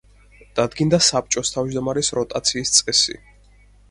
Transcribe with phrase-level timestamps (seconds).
[0.59, 3.19] დადგინდა საბჭოს თავჯდომარის როტაციის წესი.